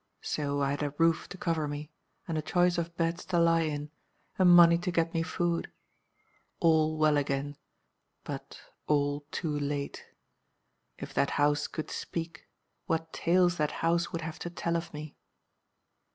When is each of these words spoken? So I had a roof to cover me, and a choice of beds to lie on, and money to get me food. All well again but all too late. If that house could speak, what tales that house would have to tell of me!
So 0.23 0.63
I 0.63 0.71
had 0.71 0.81
a 0.81 0.95
roof 0.97 1.29
to 1.29 1.37
cover 1.37 1.67
me, 1.67 1.91
and 2.27 2.35
a 2.35 2.41
choice 2.41 2.79
of 2.79 2.97
beds 2.97 3.23
to 3.25 3.39
lie 3.39 3.69
on, 3.69 3.91
and 4.39 4.49
money 4.49 4.79
to 4.79 4.89
get 4.89 5.13
me 5.13 5.21
food. 5.21 5.71
All 6.59 6.97
well 6.97 7.17
again 7.17 7.55
but 8.23 8.59
all 8.87 9.27
too 9.29 9.53
late. 9.59 10.03
If 10.97 11.13
that 11.13 11.29
house 11.37 11.67
could 11.67 11.91
speak, 11.91 12.47
what 12.87 13.13
tales 13.13 13.57
that 13.57 13.73
house 13.85 14.11
would 14.11 14.21
have 14.21 14.39
to 14.39 14.49
tell 14.49 14.75
of 14.75 14.91
me! 14.91 15.17